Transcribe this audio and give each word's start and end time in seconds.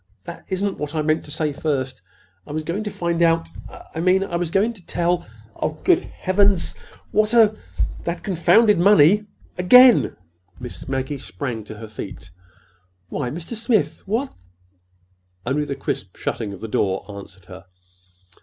That 0.23 0.45
isn't 0.47 0.79
what 0.79 0.95
I 0.95 1.03
meant 1.03 1.23
to 1.25 1.29
say 1.29 1.53
first. 1.53 2.01
I 2.47 2.51
was 2.51 2.63
going 2.63 2.83
to 2.85 2.89
find 2.89 3.21
out—I 3.21 3.99
mean, 3.99 4.23
I 4.23 4.35
was 4.35 4.49
going 4.49 4.73
to 4.73 4.85
tell—Oh, 4.87 5.77
good 5.83 5.99
Heavens, 6.05 6.73
what 7.11 7.35
a—That 7.35 8.23
confounded 8.23 8.79
money—again!" 8.79 10.15
Miss 10.59 10.87
Maggie 10.87 11.19
sprang 11.19 11.63
to 11.65 11.77
her 11.77 11.87
feet. 11.87 12.31
"Why, 13.09 13.29
Mr. 13.29 13.53
Smith, 13.53 13.99
w 14.07 14.21
what—" 14.21 14.33
Only 15.45 15.65
the 15.65 15.75
crisp 15.75 16.15
shutting 16.17 16.51
of 16.51 16.61
the 16.61 16.67
door 16.67 17.05
answered 17.07 17.45
her. 17.45 17.65